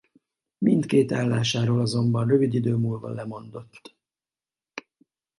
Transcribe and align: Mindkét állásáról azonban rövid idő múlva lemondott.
Mindkét 0.57 1.11
állásáról 1.11 1.79
azonban 1.79 2.27
rövid 2.27 2.53
idő 2.53 2.75
múlva 2.75 3.09
lemondott. 3.09 3.95